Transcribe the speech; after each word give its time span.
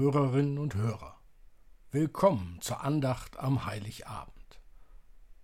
Hörerinnen 0.00 0.56
und 0.56 0.76
Hörer. 0.76 1.20
Willkommen 1.90 2.56
zur 2.62 2.82
Andacht 2.82 3.38
am 3.38 3.66
Heiligabend. 3.66 4.58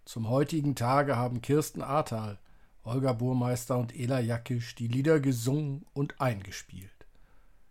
Zum 0.06 0.30
heutigen 0.30 0.74
Tage 0.74 1.14
haben 1.14 1.42
Kirsten 1.42 1.82
Ahrtal, 1.82 2.38
Olga 2.82 3.12
Burmeister 3.12 3.76
und 3.76 3.94
Ela 3.94 4.18
Jackisch 4.18 4.74
die 4.74 4.88
Lieder 4.88 5.20
gesungen 5.20 5.84
und 5.92 6.22
eingespielt. 6.22 7.06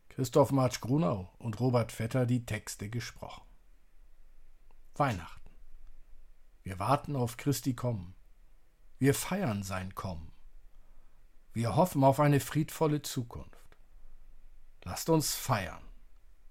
Christoph 0.09 0.51
Marsch 0.51 0.79
Grunau 0.79 1.33
und 1.39 1.59
Robert 1.59 1.91
Vetter 1.91 2.27
die 2.27 2.45
Texte 2.45 2.87
gesprochen. 2.87 3.47
Weihnachten. 4.93 5.49
Wir 6.61 6.77
warten 6.77 7.15
auf 7.15 7.37
Christi 7.37 7.73
Kommen. 7.73 8.13
Wir 8.99 9.15
feiern 9.15 9.63
sein 9.63 9.95
Kommen. 9.95 10.31
Wir 11.51 11.75
hoffen 11.75 12.03
auf 12.03 12.19
eine 12.19 12.39
friedvolle 12.39 13.01
Zukunft. 13.01 13.79
Lasst 14.83 15.09
uns 15.09 15.33
feiern. 15.33 15.84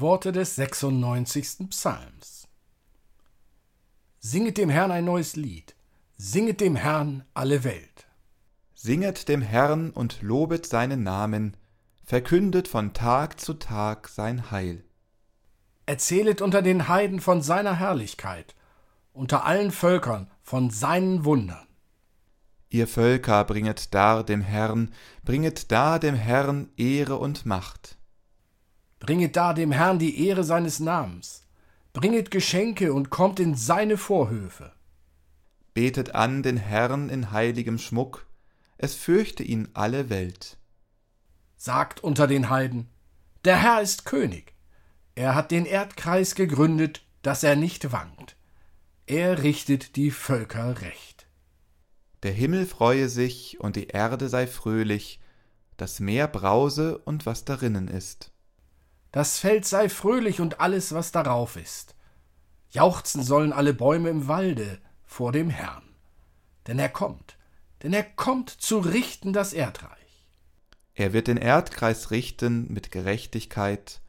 Worte 0.00 0.32
des 0.32 0.54
96. 0.56 1.68
Psalms. 1.70 2.46
Singet 4.20 4.58
dem 4.58 4.70
Herrn 4.70 4.90
ein 4.90 5.04
neues 5.04 5.34
Lied, 5.36 5.74
singet 6.16 6.60
dem 6.60 6.76
Herrn 6.76 7.24
alle 7.34 7.64
Welt. 7.64 8.06
Singet 8.74 9.28
dem 9.28 9.42
Herrn 9.42 9.90
und 9.90 10.22
lobet 10.22 10.66
seinen 10.66 11.02
Namen, 11.02 11.56
verkündet 12.04 12.68
von 12.68 12.92
Tag 12.94 13.40
zu 13.40 13.54
Tag 13.54 14.08
sein 14.08 14.50
Heil. 14.50 14.84
Erzählet 15.86 16.42
unter 16.42 16.62
den 16.62 16.88
Heiden 16.88 17.20
von 17.20 17.42
seiner 17.42 17.74
Herrlichkeit, 17.74 18.54
unter 19.12 19.44
allen 19.44 19.72
Völkern 19.72 20.30
von 20.42 20.70
seinen 20.70 21.24
Wundern. 21.24 21.66
Ihr 22.68 22.86
Völker 22.86 23.44
bringet 23.44 23.94
dar 23.94 24.22
dem 24.22 24.42
Herrn, 24.42 24.92
bringet 25.24 25.72
dar 25.72 25.98
dem 25.98 26.14
Herrn 26.14 26.70
Ehre 26.76 27.16
und 27.16 27.46
Macht. 27.46 27.97
Bringet 29.00 29.36
da 29.36 29.52
dem 29.52 29.72
Herrn 29.72 29.98
die 29.98 30.26
Ehre 30.26 30.44
seines 30.44 30.80
Namens. 30.80 31.44
Bringet 31.92 32.30
Geschenke 32.30 32.92
und 32.92 33.10
kommt 33.10 33.40
in 33.40 33.54
seine 33.54 33.96
Vorhöfe. 33.96 34.72
Betet 35.74 36.14
an 36.14 36.42
den 36.42 36.56
Herrn 36.56 37.08
in 37.08 37.30
heiligem 37.30 37.78
Schmuck, 37.78 38.26
es 38.76 38.94
fürchte 38.94 39.42
ihn 39.42 39.68
alle 39.74 40.10
Welt. 40.10 40.56
Sagt 41.56 42.02
unter 42.02 42.26
den 42.26 42.50
Heiden, 42.50 42.88
der 43.44 43.60
Herr 43.62 43.80
ist 43.80 44.04
König. 44.04 44.54
Er 45.14 45.34
hat 45.34 45.50
den 45.50 45.66
Erdkreis 45.66 46.34
gegründet, 46.36 47.04
dass 47.22 47.42
er 47.42 47.56
nicht 47.56 47.92
wankt. 47.92 48.36
Er 49.06 49.42
richtet 49.42 49.96
die 49.96 50.10
Völker 50.10 50.80
recht. 50.80 51.26
Der 52.22 52.32
Himmel 52.32 52.66
freue 52.66 53.08
sich 53.08 53.58
und 53.60 53.76
die 53.76 53.88
Erde 53.88 54.28
sei 54.28 54.46
fröhlich, 54.46 55.20
das 55.76 56.00
Meer 56.00 56.28
brause 56.28 56.98
und 56.98 57.26
was 57.26 57.44
darinnen 57.44 57.88
ist. 57.88 58.32
Das 59.12 59.38
Feld 59.38 59.64
sei 59.64 59.88
fröhlich 59.88 60.40
und 60.40 60.60
alles, 60.60 60.92
was 60.92 61.12
darauf 61.12 61.56
ist. 61.56 61.94
Jauchzen 62.70 63.22
sollen 63.22 63.52
alle 63.52 63.72
Bäume 63.72 64.10
im 64.10 64.28
Walde 64.28 64.78
vor 65.04 65.32
dem 65.32 65.48
Herrn. 65.50 65.82
Denn 66.66 66.78
er 66.78 66.90
kommt, 66.90 67.38
denn 67.82 67.94
er 67.94 68.04
kommt 68.04 68.50
zu 68.50 68.78
richten 68.78 69.32
das 69.32 69.52
Erdreich. 69.54 70.26
Er 70.94 71.12
wird 71.12 71.28
den 71.28 71.36
Erdkreis 71.38 72.10
richten 72.10 72.72
mit 72.72 72.90
Gerechtigkeit 72.90 74.00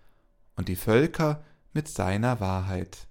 und 0.56 0.68
die 0.68 0.76
Völker 0.76 1.44
mit 1.72 1.88
seiner 1.88 2.40
Wahrheit. 2.40 3.08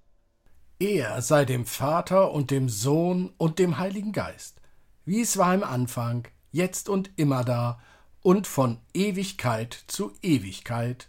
Er 0.81 1.23
sei 1.23 1.45
dem 1.45 1.65
Vater 1.65 2.33
und 2.33 2.51
dem 2.51 2.69
Sohn 2.69 3.33
und 3.39 3.59
dem 3.59 3.79
Heiligen 3.79 4.13
Geist, 4.13 4.61
wie 5.05 5.21
es 5.21 5.37
war 5.39 5.55
im 5.55 5.65
Anfang, 5.65 6.29
jetzt 6.51 6.89
und 6.89 7.11
immer 7.17 7.45
da 7.45 7.81
und 8.21 8.47
von 8.47 8.79
Ewigkeit 8.93 9.85
zu 9.87 10.13
Ewigkeit. 10.23 11.09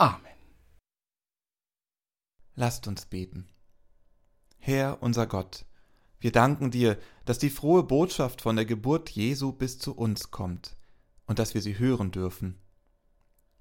Amen. 0.00 0.22
Lasst 2.54 2.86
uns 2.86 3.06
beten. 3.06 3.48
Herr 4.58 5.02
unser 5.02 5.26
Gott, 5.26 5.66
wir 6.20 6.30
danken 6.30 6.70
dir, 6.70 6.98
dass 7.24 7.40
die 7.40 7.50
frohe 7.50 7.82
Botschaft 7.82 8.40
von 8.40 8.54
der 8.54 8.64
Geburt 8.64 9.10
Jesu 9.10 9.50
bis 9.50 9.80
zu 9.80 9.96
uns 9.96 10.30
kommt 10.30 10.76
und 11.26 11.40
dass 11.40 11.54
wir 11.54 11.62
sie 11.62 11.80
hören 11.80 12.12
dürfen. 12.12 12.60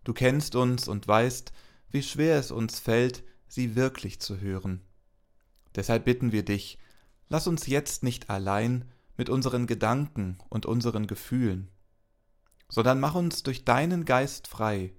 Du 0.03 0.13
kennst 0.13 0.55
uns 0.55 0.87
und 0.87 1.07
weißt, 1.07 1.51
wie 1.89 2.03
schwer 2.03 2.37
es 2.37 2.51
uns 2.51 2.79
fällt, 2.79 3.23
sie 3.47 3.75
wirklich 3.75 4.19
zu 4.19 4.39
hören. 4.39 4.85
Deshalb 5.73 6.05
bitten 6.05 6.31
wir 6.31 6.45
dich, 6.45 6.77
lass 7.29 7.47
uns 7.47 7.65
jetzt 7.65 8.03
nicht 8.03 8.29
allein 8.29 8.85
mit 9.15 9.31
unseren 9.31 9.65
Gedanken 9.65 10.37
und 10.49 10.67
unseren 10.67 11.07
Gefühlen, 11.07 11.71
sondern 12.69 12.99
mach 12.99 13.15
uns 13.15 13.41
durch 13.41 13.65
deinen 13.65 14.05
Geist 14.05 14.47
frei 14.47 14.93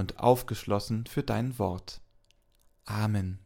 und 0.00 0.18
aufgeschlossen 0.18 1.06
für 1.06 1.22
dein 1.22 1.58
Wort. 1.58 2.00
Amen. 2.84 3.38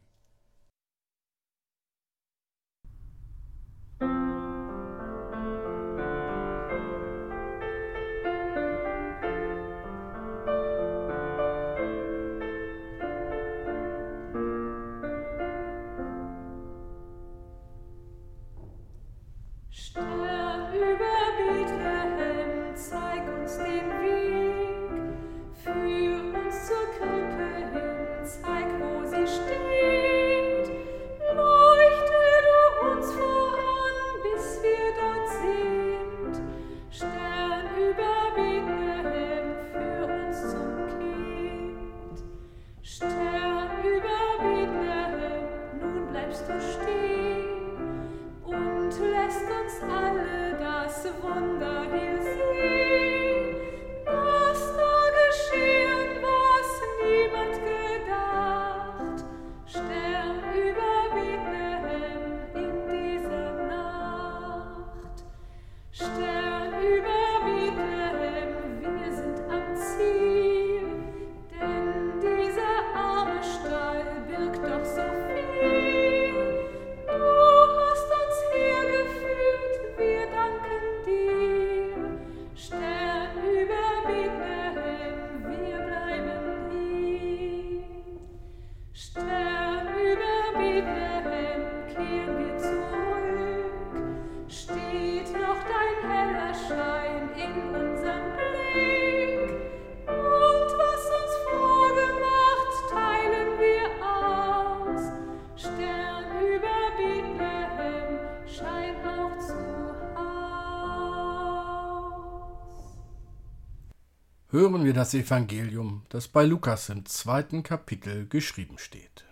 Hören 114.75 114.85
wir 114.85 114.93
das 114.93 115.13
Evangelium, 115.13 116.03
das 116.09 116.27
bei 116.27 116.43
Lukas 116.43 116.89
im 116.89 117.05
zweiten 117.05 117.63
Kapitel 117.63 118.27
geschrieben 118.27 118.77
steht. 118.77 119.23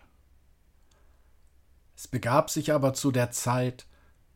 Es 1.97 2.07
begab 2.07 2.50
sich 2.50 2.71
aber 2.71 2.93
zu 2.93 3.12
der 3.12 3.29
Zeit, 3.31 3.85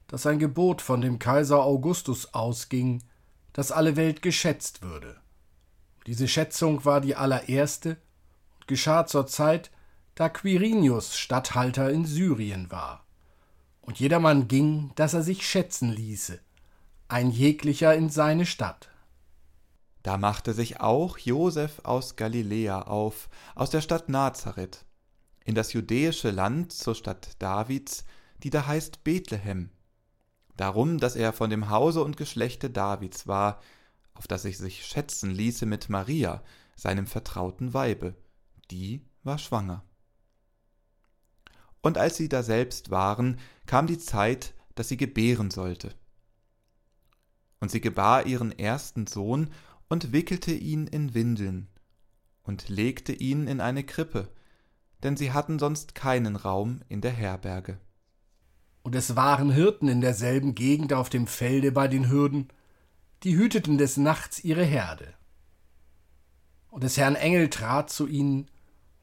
dass 0.07 0.25
ein 0.25 0.37
Gebot 0.37 0.81
von 0.81 0.99
dem 0.99 1.17
Kaiser 1.17 1.63
Augustus 1.63 2.33
ausging, 2.33 3.03
dass 3.53 3.71
alle 3.71 3.95
Welt 3.95 4.21
geschätzt 4.21 4.81
würde. 4.81 5.15
Diese 6.07 6.27
Schätzung 6.27 6.83
war 6.83 6.99
die 6.99 7.15
allererste 7.15 7.95
und 8.59 8.67
geschah 8.67 9.05
zur 9.05 9.27
Zeit, 9.27 9.71
da 10.15 10.27
Quirinius 10.27 11.17
Statthalter 11.17 11.89
in 11.89 12.03
Syrien 12.03 12.69
war. 12.69 13.05
Und 13.79 14.01
jedermann 14.01 14.49
ging, 14.49 14.91
dass 14.95 15.13
er 15.13 15.23
sich 15.23 15.47
schätzen 15.47 15.89
ließe, 15.89 16.41
ein 17.07 17.31
jeglicher 17.31 17.95
in 17.95 18.09
seine 18.09 18.45
Stadt. 18.45 18.89
Da 20.07 20.15
machte 20.15 20.53
sich 20.53 20.79
auch 20.79 21.17
Josef 21.17 21.81
aus 21.83 22.15
Galiläa 22.15 22.83
auf, 22.83 23.27
aus 23.55 23.71
der 23.71 23.81
Stadt 23.81 24.07
Nazareth, 24.07 24.85
in 25.43 25.53
das 25.53 25.73
judäische 25.73 26.31
Land 26.31 26.71
zur 26.71 26.95
Stadt 26.95 27.31
Davids, 27.39 28.05
die 28.41 28.49
da 28.49 28.65
heißt 28.65 29.03
Bethlehem, 29.03 29.69
darum, 30.55 30.97
dass 30.97 31.17
er 31.17 31.33
von 31.33 31.49
dem 31.49 31.69
Hause 31.69 32.05
und 32.05 32.15
Geschlechte 32.15 32.69
Davids 32.69 33.27
war, 33.27 33.59
auf 34.13 34.27
das 34.27 34.45
ich 34.45 34.57
sich 34.57 34.85
schätzen 34.85 35.29
ließe 35.29 35.65
mit 35.65 35.89
Maria, 35.89 36.41
seinem 36.77 37.05
vertrauten 37.05 37.73
Weibe, 37.73 38.15
die 38.71 39.05
war 39.23 39.37
schwanger. 39.37 39.83
Und 41.81 41.97
als 41.97 42.15
sie 42.15 42.29
daselbst 42.29 42.91
waren, 42.91 43.41
kam 43.65 43.87
die 43.87 43.99
Zeit, 43.99 44.53
dass 44.73 44.87
sie 44.87 44.95
gebären 44.95 45.51
sollte. 45.51 45.93
Und 47.59 47.71
sie 47.71 47.81
gebar 47.81 48.25
ihren 48.25 48.57
ersten 48.57 49.05
Sohn 49.05 49.49
und 49.89 50.11
wickelte 50.11 50.51
ihn 50.51 50.87
in 50.87 51.13
Windeln 51.13 51.67
und 52.43 52.69
legte 52.69 53.13
ihn 53.13 53.47
in 53.47 53.61
eine 53.61 53.83
Krippe, 53.83 54.29
denn 55.03 55.17
sie 55.17 55.31
hatten 55.31 55.59
sonst 55.59 55.95
keinen 55.95 56.35
Raum 56.35 56.81
in 56.89 57.01
der 57.01 57.11
Herberge. 57.11 57.79
Und 58.83 58.95
es 58.95 59.15
waren 59.15 59.51
Hirten 59.51 59.89
in 59.89 60.01
derselben 60.01 60.55
Gegend 60.55 60.93
auf 60.93 61.09
dem 61.09 61.27
Felde 61.27 61.71
bei 61.71 61.87
den 61.87 62.09
Hürden, 62.09 62.47
die 63.23 63.35
hüteten 63.35 63.77
des 63.77 63.97
Nachts 63.97 64.43
ihre 64.43 64.63
Herde. 64.63 65.13
Und 66.69 66.83
des 66.83 66.97
Herrn 66.97 67.15
Engel 67.15 67.49
trat 67.49 67.89
zu 67.89 68.07
ihnen, 68.07 68.49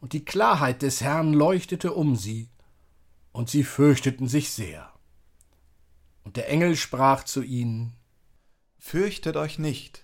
und 0.01 0.13
die 0.13 0.25
Klarheit 0.25 0.83
des 0.83 1.01
Herrn 1.01 1.33
leuchtete 1.33 1.93
um 1.93 2.17
sie, 2.17 2.51
und 3.33 3.51
sie 3.51 3.65
fürchteten 3.65 4.29
sich 4.29 4.51
sehr. 4.51 4.93
Und 6.23 6.37
der 6.37 6.49
Engel 6.49 6.77
sprach 6.77 7.25
zu 7.25 7.43
ihnen 7.43 7.95
Fürchtet 8.79 9.37
euch 9.37 9.59
nicht, 9.59 10.04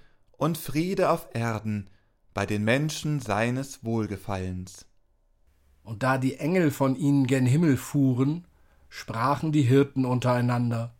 und 0.41 0.57
Friede 0.57 1.11
auf 1.11 1.27
Erden 1.35 1.87
bei 2.33 2.47
den 2.47 2.63
Menschen 2.63 3.19
seines 3.19 3.85
Wohlgefallens. 3.85 4.87
Und 5.83 6.01
da 6.01 6.17
die 6.17 6.37
Engel 6.37 6.71
von 6.71 6.95
ihnen 6.95 7.27
gen 7.27 7.45
Himmel 7.45 7.77
fuhren, 7.77 8.47
sprachen 8.89 9.51
die 9.51 9.61
Hirten 9.61 10.03
untereinander 10.03 10.95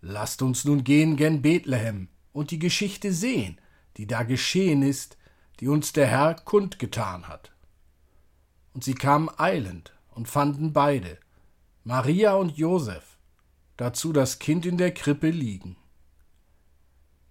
Lasst 0.00 0.40
uns 0.40 0.64
nun 0.64 0.84
gehen 0.84 1.16
gen 1.16 1.42
Bethlehem 1.42 2.10
und 2.32 2.52
die 2.52 2.60
Geschichte 2.60 3.12
sehen, 3.12 3.60
die 3.96 4.06
da 4.06 4.22
geschehen 4.22 4.82
ist, 4.82 5.18
die 5.58 5.66
uns 5.66 5.92
der 5.92 6.06
Herr 6.06 6.34
kundgetan 6.36 7.26
hat. 7.26 7.50
Und 8.72 8.84
sie 8.84 8.94
kamen 8.94 9.28
eilend 9.36 9.98
und 10.10 10.28
fanden 10.28 10.72
beide, 10.72 11.18
Maria 11.82 12.34
und 12.34 12.56
Josef, 12.56 13.18
dazu 13.76 14.12
das 14.12 14.38
Kind 14.38 14.64
in 14.64 14.78
der 14.78 14.94
Krippe 14.94 15.30
liegen. 15.30 15.76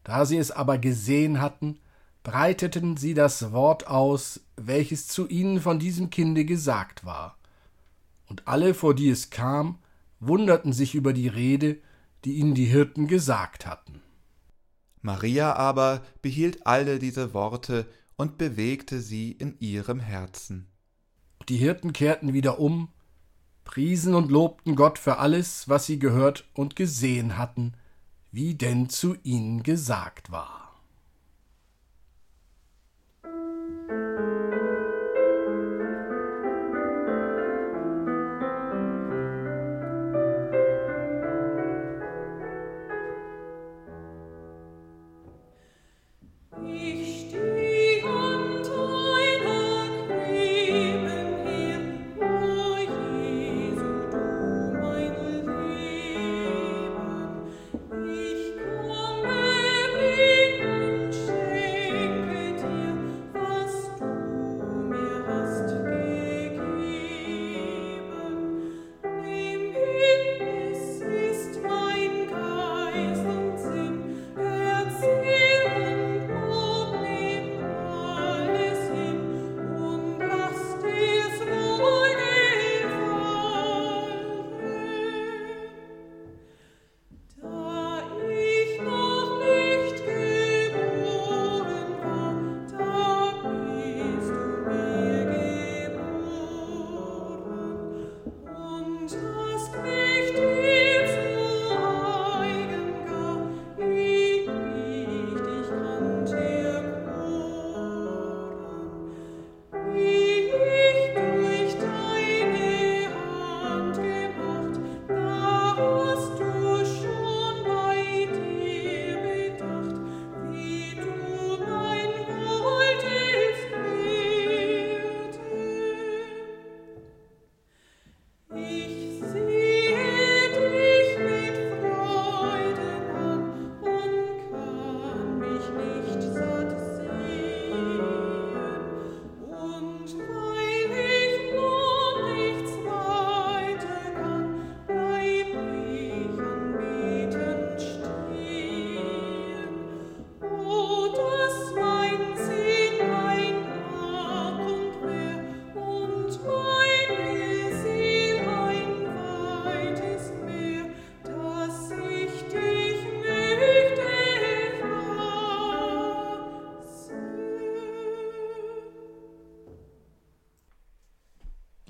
Da 0.09 0.25
sie 0.25 0.37
es 0.37 0.49
aber 0.49 0.79
gesehen 0.79 1.39
hatten, 1.39 1.77
breiteten 2.23 2.97
sie 2.97 3.13
das 3.13 3.51
Wort 3.51 3.85
aus, 3.85 4.39
welches 4.55 5.07
zu 5.07 5.27
ihnen 5.27 5.61
von 5.61 5.77
diesem 5.77 6.09
Kinde 6.09 6.45
gesagt 6.45 7.05
war. 7.05 7.37
Und 8.25 8.47
alle, 8.47 8.73
vor 8.73 8.95
die 8.95 9.11
es 9.11 9.29
kam, 9.29 9.77
wunderten 10.19 10.73
sich 10.73 10.95
über 10.95 11.13
die 11.13 11.27
Rede, 11.27 11.77
die 12.25 12.37
ihnen 12.37 12.55
die 12.55 12.65
Hirten 12.65 13.07
gesagt 13.07 13.67
hatten. 13.67 14.01
Maria 15.03 15.53
aber 15.53 16.01
behielt 16.23 16.65
alle 16.65 16.97
diese 16.97 17.35
Worte 17.35 17.85
und 18.15 18.39
bewegte 18.39 19.01
sie 19.01 19.31
in 19.31 19.59
ihrem 19.59 19.99
Herzen. 19.99 20.65
Die 21.49 21.57
Hirten 21.57 21.93
kehrten 21.93 22.33
wieder 22.33 22.57
um, 22.57 22.89
priesen 23.63 24.15
und 24.15 24.31
lobten 24.31 24.75
Gott 24.75 24.97
für 24.97 25.19
alles, 25.19 25.69
was 25.69 25.85
sie 25.85 25.99
gehört 25.99 26.49
und 26.55 26.75
gesehen 26.75 27.37
hatten, 27.37 27.75
wie 28.31 28.55
denn 28.55 28.89
zu 28.89 29.15
ihnen 29.24 29.63
gesagt 29.63 30.31
war. 30.31 30.58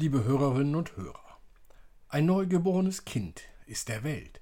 Liebe 0.09 0.23
Hörerinnen 0.23 0.75
und 0.75 0.97
Hörer, 0.97 1.37
ein 2.07 2.25
neugeborenes 2.25 3.05
Kind 3.05 3.43
ist 3.67 3.89
der 3.89 4.03
Welt, 4.03 4.41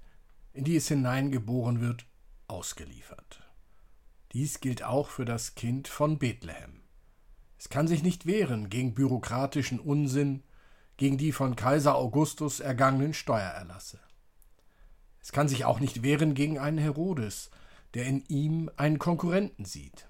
in 0.54 0.64
die 0.64 0.78
es 0.78 0.88
hineingeboren 0.88 1.82
wird, 1.82 2.06
ausgeliefert. 2.48 3.44
Dies 4.32 4.62
gilt 4.62 4.84
auch 4.84 5.10
für 5.10 5.26
das 5.26 5.56
Kind 5.56 5.90
von 5.90 6.20
Bethlehem. 6.20 6.84
Es 7.60 7.68
kann 7.68 7.86
sich 7.86 8.02
nicht 8.02 8.26
wehren 8.26 8.70
gegen 8.70 8.94
bürokratischen 8.94 9.82
Unsinn, 9.82 10.42
gegen 10.96 11.18
die 11.18 11.34
von 11.34 11.58
Kaiser 11.58 11.96
Augustus 11.96 12.62
ergangenen 12.62 13.14
Steuererlasse. 13.14 14.00
Es 15.20 15.34
kann 15.34 15.50
sich 15.50 15.66
auch 15.66 15.82
nicht 15.82 16.02
wehren 16.02 16.34
gegen 16.34 16.60
einen 16.60 16.78
Herodes, 16.78 17.52
der 17.94 18.06
in 18.06 18.24
ihm 18.30 18.72
einen 18.78 19.00
Konkurrenten 19.00 19.66
sieht. 19.66 20.08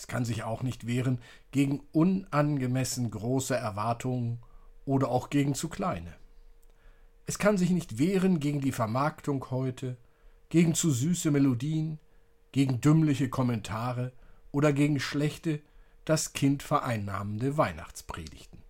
Es 0.00 0.06
kann 0.06 0.24
sich 0.24 0.44
auch 0.44 0.62
nicht 0.62 0.86
wehren 0.86 1.20
gegen 1.50 1.82
unangemessen 1.92 3.10
große 3.10 3.54
Erwartungen 3.54 4.38
oder 4.86 5.10
auch 5.10 5.28
gegen 5.28 5.54
zu 5.54 5.68
kleine. 5.68 6.14
Es 7.26 7.38
kann 7.38 7.58
sich 7.58 7.68
nicht 7.68 7.98
wehren 7.98 8.40
gegen 8.40 8.62
die 8.62 8.72
Vermarktung 8.72 9.50
heute, 9.50 9.98
gegen 10.48 10.74
zu 10.74 10.90
süße 10.90 11.30
Melodien, 11.30 11.98
gegen 12.50 12.80
dümmliche 12.80 13.28
Kommentare 13.28 14.12
oder 14.52 14.72
gegen 14.72 15.00
schlechte, 15.00 15.60
das 16.06 16.32
Kind 16.32 16.62
vereinnahmende 16.62 17.58
Weihnachtspredigten. 17.58 18.62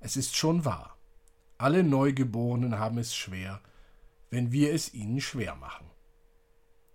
Es 0.00 0.18
ist 0.18 0.36
schon 0.36 0.66
wahr, 0.66 0.98
alle 1.56 1.82
Neugeborenen 1.82 2.78
haben 2.78 2.98
es 2.98 3.16
schwer, 3.16 3.62
wenn 4.28 4.52
wir 4.52 4.74
es 4.74 4.92
ihnen 4.92 5.22
schwer 5.22 5.54
machen. 5.54 5.86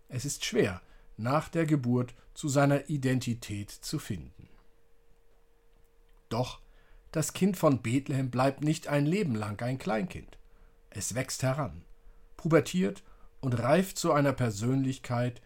Es 0.07 0.23
ist 0.23 0.45
schwer, 0.45 0.83
nach 1.17 1.49
der 1.49 1.65
Geburt 1.65 2.13
zu 2.33 2.47
seiner 2.47 2.89
Identität 2.89 3.71
zu 3.71 3.99
finden. 3.99 4.47
Doch 6.29 6.61
das 7.11 7.33
Kind 7.33 7.57
von 7.57 7.81
Bethlehem 7.81 8.29
bleibt 8.29 8.63
nicht 8.63 8.87
ein 8.87 9.05
Leben 9.05 9.35
lang 9.35 9.61
ein 9.61 9.77
Kleinkind. 9.77 10.37
Es 10.89 11.15
wächst 11.15 11.43
heran, 11.43 11.83
pubertiert 12.35 13.03
und 13.39 13.53
reift 13.53 13.97
zu 13.97 14.11
einer 14.11 14.33
Persönlichkeit, 14.33 15.41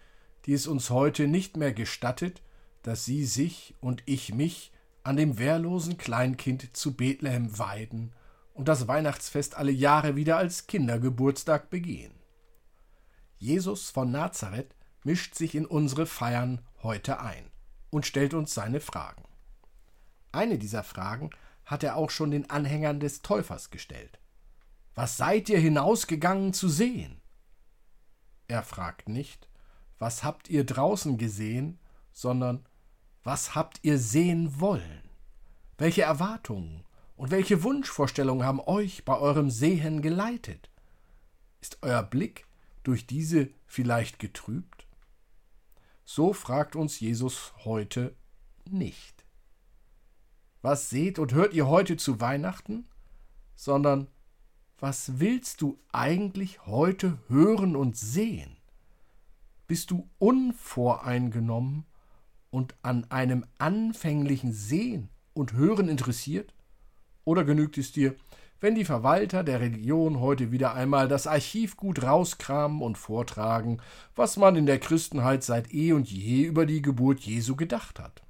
die 0.45 0.53
es 0.53 0.67
uns 0.67 0.89
heute 0.89 1.27
nicht 1.27 1.55
mehr 1.55 1.73
gestattet, 1.73 2.41
dass 2.83 3.05
sie 3.05 3.25
sich 3.25 3.75
und 3.79 4.01
ich 4.05 4.33
mich 4.33 4.71
an 5.03 5.17
dem 5.17 5.37
wehrlosen 5.37 5.97
Kleinkind 5.97 6.75
zu 6.75 6.95
Bethlehem 6.95 7.57
weiden 7.57 8.13
und 8.53 8.67
das 8.67 8.87
Weihnachtsfest 8.87 9.55
alle 9.55 9.71
Jahre 9.71 10.15
wieder 10.15 10.37
als 10.37 10.67
Kindergeburtstag 10.67 11.69
begehen. 11.69 12.13
Jesus 13.37 13.89
von 13.89 14.11
Nazareth 14.11 14.75
mischt 15.03 15.35
sich 15.35 15.55
in 15.55 15.65
unsere 15.65 16.05
Feiern 16.05 16.61
heute 16.83 17.19
ein 17.19 17.49
und 17.89 18.05
stellt 18.05 18.33
uns 18.33 18.53
seine 18.53 18.79
Fragen. 18.79 19.23
Eine 20.31 20.57
dieser 20.57 20.83
Fragen 20.83 21.29
hat 21.65 21.83
er 21.83 21.95
auch 21.95 22.09
schon 22.09 22.31
den 22.31 22.49
Anhängern 22.49 22.99
des 22.99 23.21
Täufers 23.21 23.69
gestellt. 23.69 24.19
Was 24.95 25.17
seid 25.17 25.49
ihr 25.49 25.59
hinausgegangen 25.59 26.53
zu 26.53 26.69
sehen? 26.69 27.21
Er 28.47 28.63
fragt 28.63 29.07
nicht, 29.07 29.47
was 29.97 30.23
habt 30.23 30.49
ihr 30.49 30.65
draußen 30.65 31.17
gesehen, 31.17 31.79
sondern 32.11 32.65
was 33.23 33.55
habt 33.55 33.79
ihr 33.83 33.97
sehen 33.97 34.59
wollen? 34.59 35.09
Welche 35.77 36.01
Erwartungen 36.01 36.83
und 37.15 37.31
welche 37.31 37.63
Wunschvorstellungen 37.63 38.45
haben 38.45 38.59
euch 38.59 39.05
bei 39.05 39.17
eurem 39.17 39.49
Sehen 39.49 40.01
geleitet? 40.01 40.69
Ist 41.61 41.77
euer 41.81 42.03
Blick 42.03 42.45
durch 42.83 43.07
diese 43.07 43.49
vielleicht 43.65 44.19
getrübt? 44.19 44.87
So 46.03 46.33
fragt 46.33 46.75
uns 46.75 46.99
Jesus 46.99 47.53
heute 47.63 48.15
nicht. 48.69 49.25
Was 50.61 50.89
seht 50.89 51.19
und 51.19 51.33
hört 51.33 51.53
ihr 51.53 51.67
heute 51.67 51.97
zu 51.97 52.19
Weihnachten? 52.19 52.87
Sondern 53.55 54.07
was 54.79 55.19
willst 55.19 55.61
du 55.61 55.79
eigentlich 55.91 56.65
heute 56.65 57.19
hören 57.27 57.75
und 57.75 57.95
sehen? 57.95 58.57
Bist 59.67 59.91
du 59.91 60.09
unvoreingenommen 60.17 61.85
und 62.49 62.75
an 62.81 63.09
einem 63.09 63.45
anfänglichen 63.57 64.53
Sehen 64.53 65.09
und 65.33 65.53
Hören 65.53 65.87
interessiert? 65.87 66.53
Oder 67.23 67.43
genügt 67.43 67.77
es 67.77 67.91
dir, 67.91 68.15
wenn 68.61 68.75
die 68.75 68.85
Verwalter 68.85 69.43
der 69.43 69.59
Religion 69.59 70.19
heute 70.19 70.51
wieder 70.51 70.75
einmal 70.75 71.07
das 71.07 71.25
Archivgut 71.25 72.03
rauskramen 72.03 72.83
und 72.83 72.95
vortragen, 72.95 73.81
was 74.15 74.37
man 74.37 74.55
in 74.55 74.67
der 74.67 74.79
Christenheit 74.79 75.43
seit 75.43 75.73
eh 75.73 75.93
und 75.93 76.09
je 76.09 76.43
über 76.43 76.67
die 76.67 76.83
Geburt 76.83 77.21
Jesu 77.21 77.55
gedacht 77.55 77.99
hat? 77.99 78.21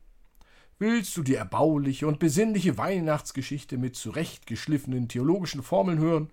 Willst 0.79 1.15
du 1.17 1.21
die 1.21 1.35
erbauliche 1.35 2.07
und 2.07 2.17
besinnliche 2.17 2.77
Weihnachtsgeschichte 2.77 3.77
mit 3.77 3.97
zurechtgeschliffenen 3.97 5.09
theologischen 5.09 5.63
Formeln 5.63 5.99
hören? 5.99 6.29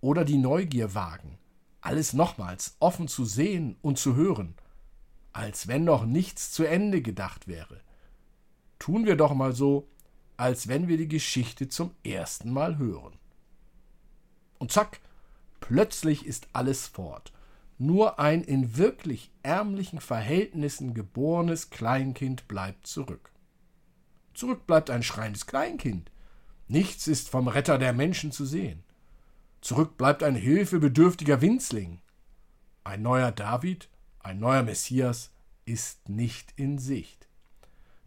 Oder 0.00 0.24
die 0.24 0.38
Neugier 0.38 0.94
wagen, 0.94 1.36
alles 1.80 2.12
nochmals 2.12 2.76
offen 2.78 3.08
zu 3.08 3.24
sehen 3.24 3.76
und 3.82 3.98
zu 3.98 4.14
hören, 4.14 4.54
als 5.32 5.66
wenn 5.66 5.82
noch 5.82 6.06
nichts 6.06 6.52
zu 6.52 6.64
Ende 6.64 7.02
gedacht 7.02 7.48
wäre? 7.48 7.80
Tun 8.78 9.04
wir 9.04 9.16
doch 9.16 9.34
mal 9.34 9.52
so, 9.52 9.88
als 10.40 10.68
wenn 10.68 10.88
wir 10.88 10.96
die 10.96 11.06
Geschichte 11.06 11.68
zum 11.68 11.94
ersten 12.02 12.50
Mal 12.50 12.78
hören. 12.78 13.12
Und 14.58 14.72
zack, 14.72 15.00
plötzlich 15.60 16.24
ist 16.24 16.48
alles 16.54 16.86
fort. 16.86 17.30
Nur 17.76 18.18
ein 18.18 18.42
in 18.42 18.78
wirklich 18.78 19.30
ärmlichen 19.42 20.00
Verhältnissen 20.00 20.94
geborenes 20.94 21.68
Kleinkind 21.68 22.48
bleibt 22.48 22.86
zurück. 22.86 23.30
Zurück 24.32 24.66
bleibt 24.66 24.88
ein 24.88 25.02
schreiendes 25.02 25.46
Kleinkind. 25.46 26.10
Nichts 26.68 27.06
ist 27.06 27.28
vom 27.28 27.46
Retter 27.46 27.76
der 27.76 27.92
Menschen 27.92 28.32
zu 28.32 28.46
sehen. 28.46 28.82
Zurück 29.60 29.98
bleibt 29.98 30.22
ein 30.22 30.36
hilfebedürftiger 30.36 31.42
Winzling. 31.42 32.00
Ein 32.82 33.02
neuer 33.02 33.30
David, 33.30 33.90
ein 34.20 34.40
neuer 34.40 34.62
Messias 34.62 35.32
ist 35.66 36.08
nicht 36.08 36.54
in 36.56 36.78
Sicht. 36.78 37.28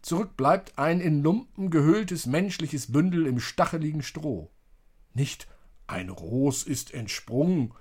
Zurück 0.04 0.36
bleibt 0.36 0.78
ein 0.78 1.00
in 1.00 1.22
Lumpen 1.22 1.70
gehülltes 1.70 2.26
menschliches 2.26 2.92
Bündel 2.92 3.26
im 3.26 3.40
stacheligen 3.40 4.02
Stroh. 4.02 4.50
Nicht 5.14 5.48
ein 5.86 6.10
Ros 6.10 6.64
ist 6.64 6.92
entsprungen, 6.92 7.72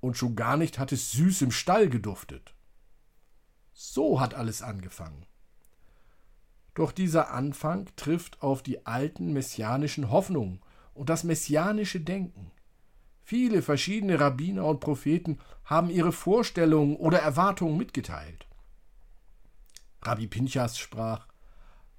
und 0.00 0.18
schon 0.18 0.36
gar 0.36 0.58
nicht 0.58 0.78
hat 0.78 0.92
es 0.92 1.12
süß 1.12 1.40
im 1.40 1.50
Stall 1.50 1.88
geduftet. 1.88 2.54
So 3.72 4.20
hat 4.20 4.34
alles 4.34 4.60
angefangen. 4.60 5.24
Doch 6.74 6.92
dieser 6.92 7.30
Anfang 7.30 7.88
trifft 7.96 8.42
auf 8.42 8.62
die 8.62 8.84
alten 8.84 9.32
messianischen 9.32 10.10
Hoffnungen 10.10 10.60
und 10.92 11.08
das 11.08 11.24
messianische 11.24 12.00
Denken. 12.00 12.50
Viele 13.22 13.62
verschiedene 13.62 14.20
Rabbiner 14.20 14.66
und 14.66 14.80
Propheten 14.80 15.38
haben 15.64 15.88
ihre 15.88 16.12
Vorstellungen 16.12 16.96
oder 16.96 17.20
Erwartungen 17.20 17.78
mitgeteilt. 17.78 18.46
Rabbi 20.02 20.26
Pinchas 20.26 20.76
sprach: 20.76 21.26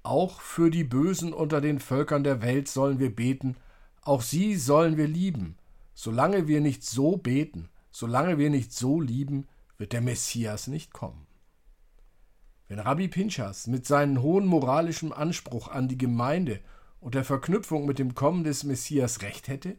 Auch 0.06 0.40
für 0.40 0.70
die 0.70 0.84
Bösen 0.84 1.32
unter 1.32 1.60
den 1.60 1.80
Völkern 1.80 2.22
der 2.22 2.40
Welt 2.40 2.68
sollen 2.68 3.00
wir 3.00 3.12
beten, 3.12 3.56
auch 4.02 4.22
sie 4.22 4.54
sollen 4.54 4.96
wir 4.96 5.08
lieben. 5.08 5.58
Solange 5.94 6.46
wir 6.46 6.60
nicht 6.60 6.84
so 6.84 7.16
beten, 7.16 7.70
solange 7.90 8.38
wir 8.38 8.48
nicht 8.48 8.72
so 8.72 9.00
lieben, 9.00 9.48
wird 9.78 9.92
der 9.92 10.02
Messias 10.02 10.68
nicht 10.68 10.92
kommen. 10.92 11.26
Wenn 12.68 12.78
Rabbi 12.78 13.08
Pinchas 13.08 13.66
mit 13.66 13.84
seinem 13.84 14.22
hohen 14.22 14.46
moralischen 14.46 15.12
Anspruch 15.12 15.66
an 15.66 15.88
die 15.88 15.98
Gemeinde 15.98 16.60
und 17.00 17.16
der 17.16 17.24
Verknüpfung 17.24 17.84
mit 17.84 17.98
dem 17.98 18.14
Kommen 18.14 18.44
des 18.44 18.62
Messias 18.62 19.22
recht 19.22 19.48
hätte? 19.48 19.76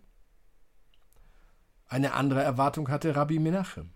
Eine 1.85 2.11
andere 2.11 2.43
Erwartung 2.43 2.89
hatte 2.89 3.15
Rabbi 3.15 3.39
Menachem. 3.39 3.91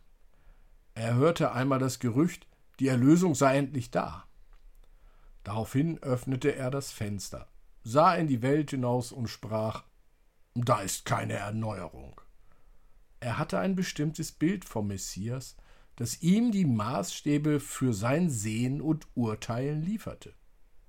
Er 0.94 1.16
hörte 1.16 1.52
einmal 1.52 1.80
das 1.80 2.00
Gerücht, 2.00 2.48
die 2.80 2.88
Erlösung 2.88 3.36
sei 3.36 3.58
endlich 3.58 3.92
da. 3.92 4.31
Daraufhin 5.44 5.98
öffnete 6.04 6.56
er 6.56 6.70
das 6.72 6.92
Fenster, 6.92 7.48
sah 7.84 8.16
in 8.16 8.28
die 8.28 8.42
Welt 8.42 8.72
hinaus 8.72 9.12
und 9.12 9.28
sprach 9.28 9.84
Da 10.54 10.82
ist 10.82 11.06
keine 11.06 11.34
Erneuerung. 11.34 12.20
Er 13.20 13.38
hatte 13.38 13.60
ein 13.60 13.76
bestimmtes 13.76 14.32
Bild 14.32 14.66
vom 14.66 14.88
Messias, 14.88 15.56
das 15.96 16.22
ihm 16.22 16.52
die 16.52 16.66
Maßstäbe 16.66 17.60
für 17.60 17.94
sein 17.94 18.30
Sehen 18.30 18.82
und 18.82 19.08
Urteilen 19.16 19.82
lieferte. 19.82 20.34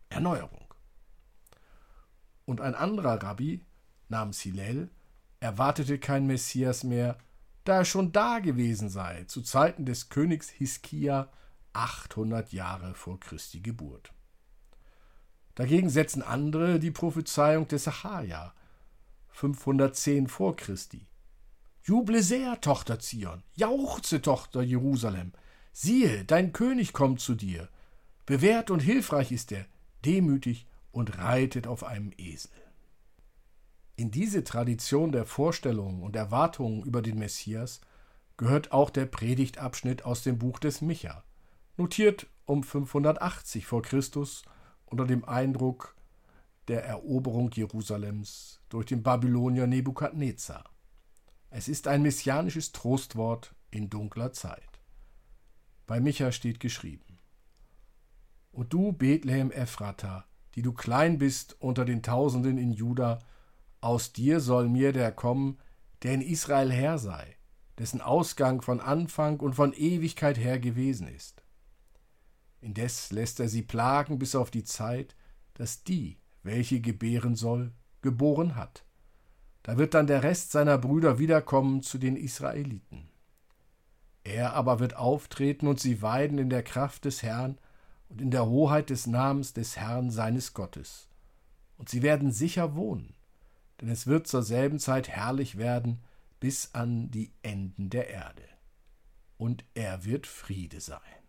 Erneuerung. 0.09 0.73
Und 2.45 2.61
ein 2.61 2.75
anderer 2.75 3.23
Rabbi 3.23 3.65
namens 4.09 4.41
Hillel 4.41 4.91
erwartete 5.41 5.99
kein 5.99 6.27
Messias 6.27 6.85
mehr, 6.85 7.19
da 7.65 7.79
er 7.79 7.85
schon 7.85 8.13
da 8.13 8.39
gewesen 8.39 8.89
sei, 8.89 9.25
zu 9.25 9.43
Zeiten 9.43 9.85
des 9.85 10.09
Königs 10.09 10.49
Hiskia 10.49 11.31
800 11.73 12.53
Jahre 12.53 12.95
vor 12.95 13.21
Christi 13.21 13.61
Geburt. 13.61 14.13
Dagegen 15.55 15.91
setzen 15.91 16.23
andere 16.23 16.79
die 16.79 16.91
Prophezeiung 16.91 17.69
des 17.69 17.85
Sacharja 17.85 18.55
510 19.33 20.29
vor 20.29 20.57
Christi. 20.57 21.07
Juble 21.83 22.23
sehr, 22.23 22.61
Tochter 22.61 23.01
Zion, 23.01 23.43
jauchze, 23.55 24.23
Tochter 24.23 24.63
Jerusalem. 24.63 25.33
Siehe, 25.73 26.25
dein 26.25 26.53
König 26.53 26.93
kommt 26.93 27.21
zu 27.21 27.35
dir. 27.35 27.69
Bewährt 28.25 28.71
und 28.71 28.81
hilfreich 28.81 29.33
ist 29.33 29.51
er, 29.53 29.67
demütig 30.05 30.67
und 30.93 31.19
reitet 31.19 31.67
auf 31.67 31.83
einem 31.83 32.13
Esel. 32.17 32.53
In 33.97 34.11
diese 34.11 34.45
Tradition 34.45 35.13
der 35.13 35.27
Vorstellungen 35.27 36.03
und 36.03 36.15
Erwartungen 36.17 36.83
über 36.85 37.03
den 37.03 37.19
Messias 37.19 37.81
gehört 38.37 38.73
auch 38.73 38.91
der 38.91 39.07
Predigtabschnitt 39.07 40.05
aus 40.05 40.23
dem 40.23 40.39
Buch 40.39 40.59
des 40.59 40.81
Micha, 40.81 41.25
notiert 41.77 42.27
um 42.47 42.63
580 42.63 43.67
vor 43.67 43.83
Christus 43.83 44.45
unter 44.93 45.07
dem 45.07 45.25
Eindruck 45.25 45.97
der 46.69 46.85
Eroberung 46.85 47.51
Jerusalems 47.51 48.61
durch 48.69 48.87
den 48.87 49.03
Babylonier 49.03 49.67
Nebukadnezar. 49.67 50.65
Es 51.51 51.67
ist 51.67 51.89
ein 51.89 52.03
messianisches 52.03 52.73
Trostwort 52.73 53.55
in 53.71 53.91
dunkler 53.91 54.33
Zeit. 54.33 54.81
Bei 55.87 55.99
Micha 55.99 56.31
steht 56.31 56.61
geschrieben: 56.61 57.19
Und 58.53 58.73
du, 58.73 58.93
Bethlehem 58.93 59.51
Ephrata, 59.51 60.27
die 60.55 60.63
du 60.63 60.73
klein 60.73 61.19
bist 61.19 61.57
unter 61.59 61.85
den 61.85 62.03
Tausenden 62.03 62.59
in 62.59 62.71
Juda, 62.71 63.19
aus 63.81 64.13
dir 64.13 64.41
soll 64.41 64.69
mir 64.69 64.93
der 64.93 65.11
kommen, 65.11 65.59
der 66.03 66.13
in 66.15 66.21
Israel 66.21 66.71
Herr 66.71 66.99
sei, 66.99 67.37
dessen 67.79 68.01
Ausgang 68.01 68.61
von 68.61 68.81
Anfang 68.81 69.41
und 69.41 69.55
von 69.55 69.73
Ewigkeit 69.73 70.39
her 70.39 70.59
gewesen 70.59 71.09
ist. 71.09 71.42
Indes 72.63 73.11
lässt 73.11 73.41
er 73.41 73.49
sie 73.49 73.63
plagen 73.63 74.19
bis 74.19 74.35
auf 74.37 74.51
die 74.51 74.63
Zeit, 74.63 75.17
dass 75.55 75.83
die, 75.83 76.17
welche 76.45 76.81
gebären 76.81 77.35
soll, 77.35 77.73
geboren 78.03 78.55
hat. 78.55 78.85
Da 79.65 79.79
wird 79.79 79.95
dann 79.95 80.07
der 80.07 80.23
Rest 80.23 80.53
seiner 80.53 80.79
Brüder 80.79 81.19
wiederkommen 81.19 81.83
zu 81.83 81.99
den 81.99 82.17
Israeliten. 82.17 83.11
Er 84.25 84.55
aber 84.55 84.79
wird 84.79 84.97
auftreten 84.97 85.67
und 85.67 85.81
sie 85.81 86.03
weiden 86.03 86.39
in 86.39 86.51
der 86.51 86.63
Kraft 86.63 87.05
des 87.05 87.25
Herrn 87.25 87.59
und 88.09 88.21
in 88.21 88.31
der 88.31 88.47
Hoheit 88.47 88.91
des 88.91 89.09
Namens 89.09 89.53
des 89.53 89.77
Herrn 89.77 90.11
seines 90.11 90.55
Gottes. 90.55 91.09
Und 91.79 91.89
sie 91.89 92.03
werden 92.03 92.31
sicher 92.31 92.77
wohnen, 92.77 93.15
denn 93.81 93.89
es 93.89 94.07
wird 94.07 94.29
zur 94.29 94.45
selben 94.45 94.79
Zeit 94.79 95.09
herrlich 95.09 95.59
werden 95.59 96.01
bis 96.39 96.75
an 96.75 97.11
die 97.11 97.33
Enden 97.43 97.91
der 97.91 98.09
Erde. 98.09 98.45
Und 99.37 99.65
er 99.75 100.05
wird 100.05 100.29
Friede 100.29 100.81
sein. 100.81 101.22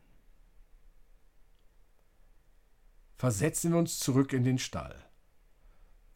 Versetzen 3.24 3.72
wir 3.72 3.80
uns 3.80 4.00
zurück 4.00 4.34
in 4.34 4.44
den 4.44 4.58
Stall. 4.60 5.02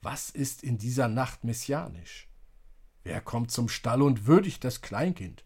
Was 0.02 0.30
ist 0.30 0.62
in 0.62 0.78
dieser 0.78 1.08
Nacht 1.08 1.46
messianisch? 1.46 2.28
Wer 3.06 3.22
kommt 3.22 3.50
zum 3.50 3.70
Stall 3.70 4.02
und 4.02 4.28
würdigt 4.28 4.66
das 4.66 4.82
Kleinkind? 4.82 5.46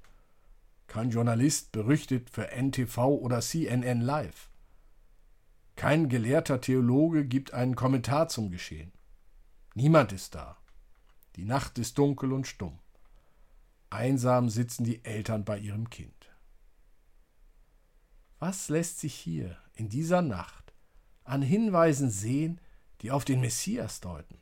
Kein 0.88 1.12
Journalist 1.12 1.71
berüchtigt 1.71 2.32
für 2.32 2.47
NTV 2.47 2.97
oder 3.10 3.41
CNN 3.41 4.02
Live. 4.02 4.50
Kein 5.76 6.10
gelehrter 6.10 6.62
Theologe 6.62 7.28
gibt 7.28 7.54
einen 7.54 7.76
Kommentar 7.76 8.28
zum 8.28 8.50
Geschehen. 8.50 8.91
Niemand 9.76 10.13
ist 10.13 10.34
da. 10.34 10.58
Die 11.36 11.45
Nacht 11.45 11.78
ist 11.78 11.95
dunkel 11.95 12.34
und 12.34 12.47
stumm. 12.47 12.80
Einsam 13.91 14.50
sitzen 14.50 14.84
die 14.84 15.06
Eltern 15.06 15.45
bei 15.45 15.60
ihrem 15.60 15.91
Kind. 15.91 16.32
Was 18.39 18.67
lässt 18.69 19.00
sich 19.00 19.13
hier 19.13 19.60
in 19.76 19.89
dieser 19.89 20.24
Nacht 20.24 20.70
an 21.23 21.41
Hinweisen 21.41 22.10
sehen, 22.10 22.60
die 23.01 23.12
auf 23.12 23.25
den 23.25 23.41
Messias 23.41 23.99
deuten. 23.99 24.39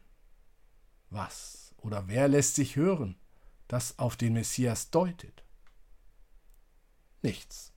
Was 1.10 1.74
oder 1.78 2.08
wer 2.08 2.28
lässt 2.28 2.56
sich 2.56 2.76
hören, 2.76 3.16
das 3.68 4.00
auf 4.00 4.16
den 4.16 4.34
Messias 4.34 4.92
deutet? 4.92 5.44
Nichts. 7.22 7.74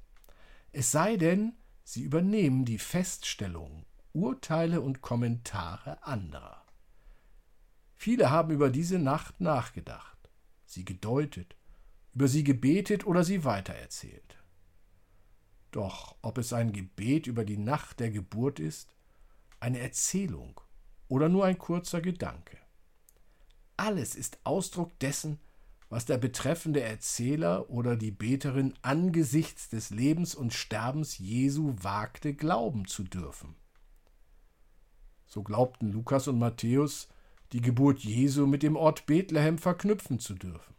Es 0.72 0.90
sei 0.90 1.16
denn, 1.16 1.54
sie 1.84 2.02
übernehmen 2.02 2.64
die 2.64 2.78
Feststellungen, 2.78 3.84
Urteile 4.12 4.80
und 4.80 5.00
Kommentare 5.00 6.02
anderer. 6.02 6.64
Viele 7.94 8.30
haben 8.30 8.50
über 8.50 8.70
diese 8.70 8.98
Nacht 8.98 9.40
nachgedacht, 9.40 10.18
sie 10.64 10.84
gedeutet, 10.84 11.56
über 12.14 12.28
sie 12.28 12.44
gebetet 12.44 13.06
oder 13.06 13.24
sie 13.24 13.44
weitererzählt. 13.44 14.41
Doch 15.72 16.16
ob 16.22 16.38
es 16.38 16.52
ein 16.52 16.72
Gebet 16.72 17.26
über 17.26 17.44
die 17.44 17.58
Nacht 17.58 17.98
der 17.98 18.10
Geburt 18.10 18.60
ist, 18.60 18.94
eine 19.58 19.80
Erzählung 19.80 20.60
oder 21.08 21.28
nur 21.28 21.44
ein 21.44 21.58
kurzer 21.58 22.00
Gedanke. 22.00 22.58
Alles 23.76 24.14
ist 24.14 24.38
Ausdruck 24.44 24.98
dessen, 25.00 25.40
was 25.88 26.04
der 26.04 26.18
betreffende 26.18 26.80
Erzähler 26.80 27.68
oder 27.68 27.96
die 27.96 28.10
Beterin 28.10 28.74
angesichts 28.82 29.68
des 29.68 29.90
Lebens 29.90 30.34
und 30.34 30.52
Sterbens 30.52 31.18
Jesu 31.18 31.74
wagte, 31.80 32.34
glauben 32.34 32.86
zu 32.86 33.02
dürfen. 33.02 33.56
So 35.26 35.42
glaubten 35.42 35.90
Lukas 35.90 36.28
und 36.28 36.38
Matthäus, 36.38 37.08
die 37.52 37.60
Geburt 37.60 38.00
Jesu 38.00 38.46
mit 38.46 38.62
dem 38.62 38.76
Ort 38.76 39.06
Bethlehem 39.06 39.58
verknüpfen 39.58 40.18
zu 40.18 40.34
dürfen. 40.34 40.74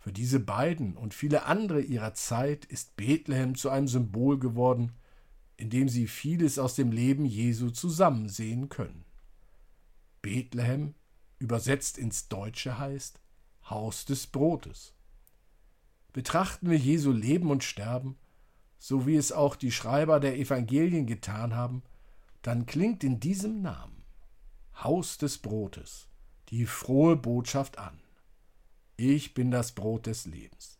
Für 0.00 0.12
diese 0.12 0.40
beiden 0.40 0.96
und 0.96 1.12
viele 1.12 1.44
andere 1.44 1.82
ihrer 1.82 2.14
Zeit 2.14 2.64
ist 2.64 2.96
Bethlehem 2.96 3.54
zu 3.54 3.68
einem 3.68 3.86
Symbol 3.86 4.38
geworden, 4.38 4.92
in 5.58 5.68
dem 5.68 5.90
sie 5.90 6.06
vieles 6.06 6.58
aus 6.58 6.74
dem 6.74 6.90
Leben 6.90 7.26
Jesu 7.26 7.68
zusammensehen 7.70 8.70
können. 8.70 9.04
Bethlehem, 10.22 10.94
übersetzt 11.38 11.98
ins 11.98 12.28
Deutsche 12.28 12.78
heißt 12.78 13.20
Haus 13.68 14.06
des 14.06 14.26
Brotes. 14.26 14.94
Betrachten 16.14 16.70
wir 16.70 16.78
Jesu 16.78 17.12
Leben 17.12 17.50
und 17.50 17.62
Sterben, 17.62 18.16
so 18.78 19.06
wie 19.06 19.16
es 19.16 19.32
auch 19.32 19.54
die 19.54 19.70
Schreiber 19.70 20.18
der 20.18 20.38
Evangelien 20.38 21.06
getan 21.06 21.54
haben, 21.54 21.82
dann 22.40 22.64
klingt 22.64 23.04
in 23.04 23.20
diesem 23.20 23.60
Namen 23.60 24.02
Haus 24.82 25.18
des 25.18 25.38
Brotes 25.38 26.08
die 26.48 26.64
frohe 26.64 27.16
Botschaft 27.16 27.78
an. 27.78 28.00
Ich 29.02 29.32
bin 29.32 29.50
das 29.50 29.72
Brot 29.72 30.04
des 30.04 30.26
Lebens. 30.26 30.78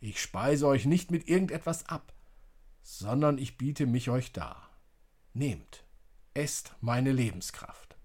Ich 0.00 0.22
speise 0.22 0.66
euch 0.66 0.86
nicht 0.86 1.10
mit 1.10 1.28
irgendetwas 1.28 1.84
ab, 1.84 2.14
sondern 2.80 3.36
ich 3.36 3.58
biete 3.58 3.84
mich 3.84 4.08
euch 4.08 4.32
dar. 4.32 4.70
Nehmt, 5.34 5.84
esst 6.32 6.74
meine 6.80 7.12
Lebenskraft. 7.12 7.98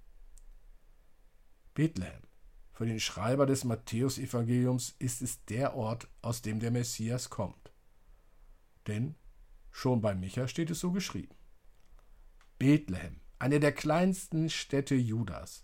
Bethlehem. 1.73 2.23
Für 2.73 2.85
den 2.85 2.99
Schreiber 2.99 3.45
des 3.45 3.63
Matthäusevangeliums 3.63 4.97
ist 4.99 5.21
es 5.21 5.45
der 5.45 5.77
Ort, 5.77 6.09
aus 6.21 6.41
dem 6.41 6.59
der 6.59 6.71
Messias 6.71 7.29
kommt. 7.29 7.71
Denn 8.87 9.15
schon 9.71 10.01
bei 10.01 10.13
Micha 10.13 10.49
steht 10.49 10.71
es 10.71 10.81
so 10.81 10.91
geschrieben. 10.91 11.37
Bethlehem, 12.59 13.21
eine 13.39 13.61
der 13.61 13.71
kleinsten 13.71 14.49
Städte 14.49 14.95
Judas, 14.95 15.63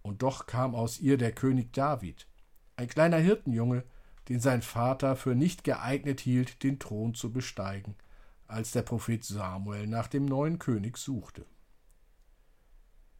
und 0.00 0.22
doch 0.22 0.46
kam 0.46 0.74
aus 0.74 1.00
ihr 1.00 1.18
der 1.18 1.32
König 1.32 1.74
David, 1.74 2.26
ein 2.76 2.88
kleiner 2.88 3.18
Hirtenjunge, 3.18 3.84
den 4.28 4.40
sein 4.40 4.62
Vater 4.62 5.16
für 5.16 5.34
nicht 5.34 5.64
geeignet 5.64 6.20
hielt, 6.20 6.62
den 6.62 6.78
Thron 6.78 7.14
zu 7.14 7.32
besteigen, 7.32 7.94
als 8.46 8.72
der 8.72 8.82
Prophet 8.82 9.24
Samuel 9.24 9.86
nach 9.86 10.08
dem 10.08 10.24
neuen 10.24 10.58
König 10.58 10.98
suchte. 10.98 11.46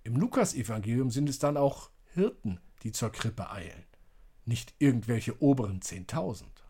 Im 0.02 0.16
Lukasevangelium 0.16 1.10
sind 1.10 1.28
es 1.28 1.38
dann 1.38 1.56
auch 1.56 1.90
Hirten, 2.14 2.60
die 2.82 2.92
zur 2.92 3.10
Krippe 3.10 3.50
eilen, 3.50 3.84
nicht 4.44 4.74
irgendwelche 4.78 5.40
oberen 5.42 5.82
Zehntausend. 5.82 6.64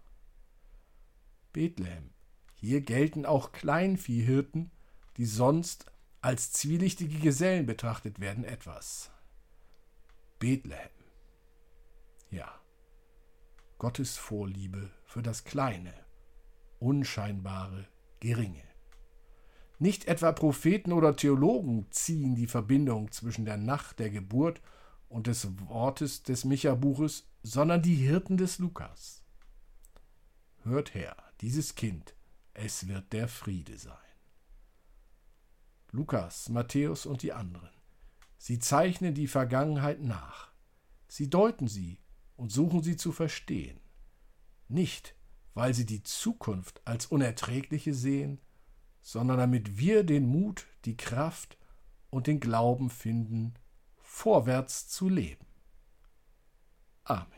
Bethlehem. 1.53 2.11
Hier 2.55 2.81
gelten 2.81 3.27
auch 3.27 3.53
Kleinviehhirten, 3.53 4.71
die 5.17 5.27
sonst 5.27 5.87
als 6.21 6.53
zwielichtige 6.53 7.19
Gesellen 7.19 7.67
betrachtet 7.67 8.21
werden, 8.21 8.45
etwas. 8.45 9.11
Bethlehem. 10.39 10.91
Ja, 12.31 12.59
Gottes 13.79 14.17
Vorliebe 14.17 14.91
für 15.05 15.23
das 15.23 15.45
Kleine, 15.45 15.93
Unscheinbare, 16.79 17.87
Geringe. 18.21 18.65
Nicht 19.79 20.07
etwa 20.07 20.33
Propheten 20.33 20.93
oder 20.93 21.15
Theologen 21.15 21.87
ziehen 21.91 22.35
die 22.35 22.47
Verbindung 22.47 23.13
zwischen 23.13 23.45
der 23.45 23.59
Nacht 23.59 23.99
der 23.99 24.09
Geburt 24.09 24.63
und 25.11 25.27
des 25.27 25.47
Wortes 25.69 26.23
des 26.23 26.47
Micha-Buches, 26.47 27.29
sondern 27.43 27.83
die 27.83 27.97
Hirten 27.97 28.39
des 28.39 28.59
Lukas. 28.59 29.23
Hört 30.63 30.95
her, 30.95 31.15
dieses 31.43 31.75
Kind, 31.75 32.15
es 32.55 32.89
wird 32.89 33.13
der 33.13 33.29
Friede 33.29 33.77
sein. 33.77 33.95
Lukas, 35.93 36.49
Matthäus 36.49 37.05
und 37.05 37.23
die 37.23 37.35
anderen. 37.35 37.71
Sie 38.39 38.59
zeichnen 38.59 39.13
die 39.13 39.29
Vergangenheit 39.29 40.01
nach. 40.01 40.51
Sie 41.09 41.29
deuten 41.29 41.69
sie 41.69 41.99
und 42.37 42.53
suchen 42.53 42.83
sie 42.83 42.97
zu 42.97 43.13
verstehen. 43.13 43.81
Nicht, 44.69 45.15
weil 45.55 45.75
sie 45.75 45.87
die 45.87 46.03
Zukunft 46.03 46.83
als 46.85 47.07
unerträgliche 47.07 47.95
sehen, 47.95 48.41
sondern 49.01 49.39
damit 49.39 49.79
wir 49.79 50.05
den 50.05 50.27
Mut, 50.27 50.67
die 50.85 50.97
Kraft 50.97 51.57
und 52.11 52.27
den 52.27 52.41
Glauben 52.41 52.91
finden, 52.91 53.55
vorwärts 53.97 54.89
zu 54.89 55.09
leben. 55.09 55.47
Amen. 57.05 57.36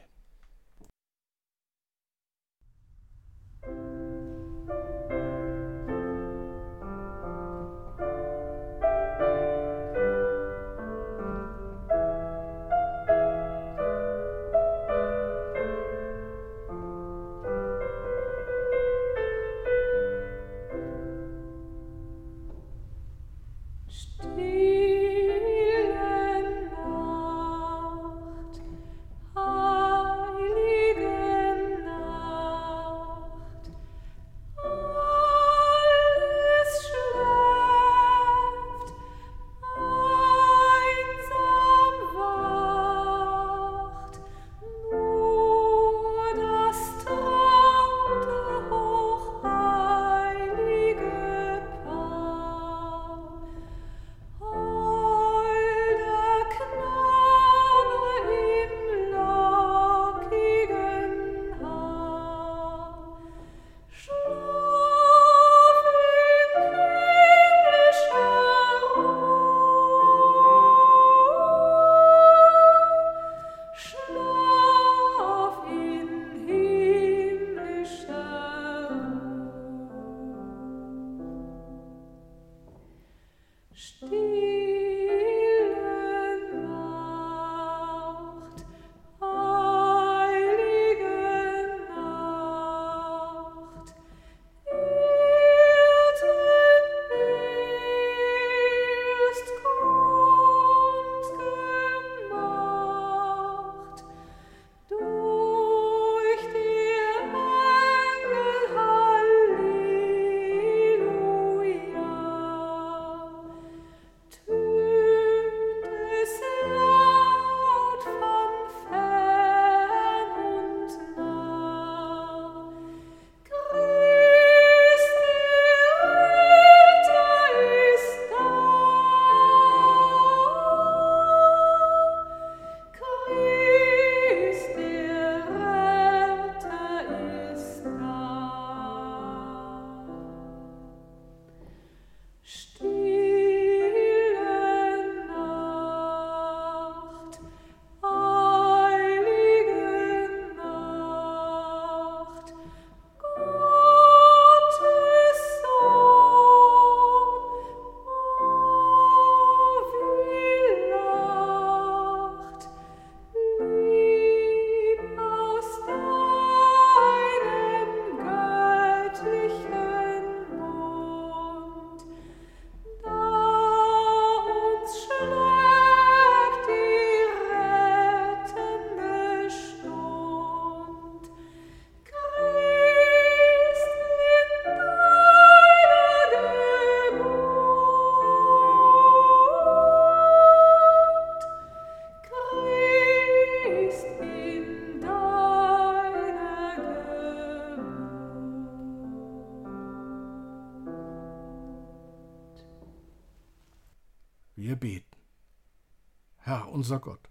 Unser 206.88 207.00
Gott, 207.00 207.28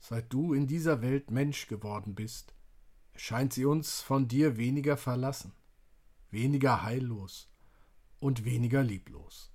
seit 0.00 0.30
du 0.30 0.52
in 0.52 0.66
dieser 0.66 1.00
Welt 1.00 1.30
Mensch 1.30 1.66
geworden 1.66 2.14
bist, 2.14 2.52
erscheint 3.14 3.54
sie 3.54 3.64
uns 3.64 4.02
von 4.02 4.28
dir 4.28 4.58
weniger 4.58 4.98
verlassen, 4.98 5.54
weniger 6.30 6.82
heillos 6.82 7.50
und 8.20 8.44
weniger 8.44 8.82
lieblos. 8.82 9.50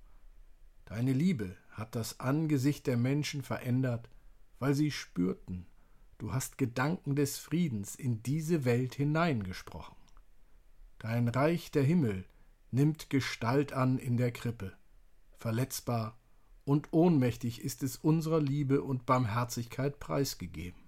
Deine 0.85 1.13
Liebe 1.13 1.55
hat 1.69 1.93
das 1.93 2.19
Angesicht 2.19 2.87
der 2.87 2.97
Menschen 2.97 3.43
verändert, 3.43 4.09
weil 4.57 4.73
sie 4.73 4.89
spürten, 4.89 5.67
du 6.17 6.33
hast 6.33 6.57
Gedanken 6.57 7.15
des 7.15 7.37
Friedens 7.37 7.93
in 7.93 8.23
diese 8.23 8.65
Welt 8.65 8.95
hineingesprochen. 8.95 9.97
Dein 10.97 11.27
Reich 11.27 11.69
der 11.69 11.83
Himmel 11.83 12.25
nimmt 12.71 13.11
Gestalt 13.11 13.71
an 13.71 13.99
in 13.99 14.17
der 14.17 14.31
Krippe, 14.31 14.75
verletzbar 15.37 16.17
und 16.67 16.91
ohnmächtig 16.91 17.63
ist 17.63 17.81
es 17.81 17.95
unserer 17.95 18.41
Liebe 18.41 18.81
und 18.81 19.05
Barmherzigkeit 19.05 20.01
preisgegeben. 20.01 20.81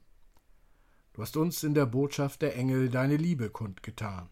Du 1.13 1.21
hast 1.21 1.37
uns 1.37 1.63
in 1.63 1.73
der 1.73 1.85
Botschaft 1.85 2.41
der 2.41 2.57
Engel 2.57 2.89
deine 2.89 3.15
Liebe 3.15 3.49
kundgetan, 3.49 4.29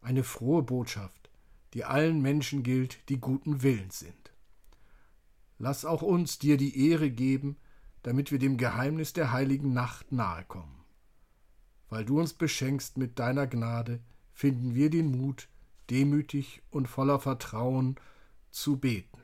eine 0.00 0.24
frohe 0.24 0.64
Botschaft, 0.64 1.30
die 1.74 1.84
allen 1.84 2.20
Menschen 2.20 2.64
gilt, 2.64 3.08
die 3.08 3.20
guten 3.20 3.62
Willens 3.62 4.00
sind. 4.00 4.32
Lass 5.58 5.84
auch 5.84 6.02
uns 6.02 6.40
dir 6.40 6.56
die 6.56 6.88
Ehre 6.90 7.08
geben, 7.08 7.56
damit 8.02 8.32
wir 8.32 8.40
dem 8.40 8.56
Geheimnis 8.56 9.12
der 9.12 9.30
heiligen 9.30 9.72
Nacht 9.74 10.10
nahe 10.10 10.42
kommen. 10.42 10.84
Weil 11.88 12.04
du 12.04 12.18
uns 12.18 12.34
beschenkst 12.34 12.98
mit 12.98 13.20
deiner 13.20 13.46
Gnade, 13.46 14.00
finden 14.32 14.74
wir 14.74 14.90
den 14.90 15.12
Mut, 15.12 15.48
demütig 15.88 16.62
und 16.70 16.88
voller 16.88 17.20
Vertrauen 17.20 17.94
zu 18.50 18.76
beten. 18.78 19.23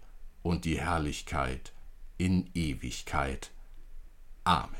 und 0.43 0.65
die 0.65 0.79
Herrlichkeit 0.79 1.73
in 2.17 2.49
Ewigkeit. 2.53 3.51
Amen. 4.43 4.75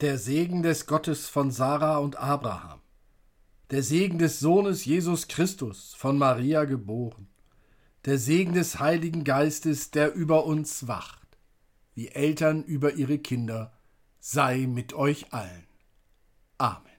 Der 0.00 0.18
Segen 0.18 0.62
des 0.62 0.86
Gottes 0.86 1.28
von 1.28 1.50
Sarah 1.50 1.98
und 1.98 2.16
Abraham, 2.16 2.80
der 3.70 3.82
Segen 3.82 4.18
des 4.18 4.40
Sohnes 4.40 4.84
Jesus 4.84 5.28
Christus, 5.28 5.94
von 5.94 6.16
Maria 6.16 6.64
geboren, 6.64 7.28
der 8.06 8.18
Segen 8.18 8.54
des 8.54 8.80
Heiligen 8.80 9.24
Geistes, 9.24 9.90
der 9.90 10.14
über 10.14 10.46
uns 10.46 10.88
wacht, 10.88 11.38
wie 11.94 12.08
Eltern 12.08 12.64
über 12.64 12.94
ihre 12.94 13.18
Kinder, 13.18 13.72
sei 14.18 14.66
mit 14.66 14.94
euch 14.94 15.32
allen. 15.32 15.66
Amen. 16.58 16.90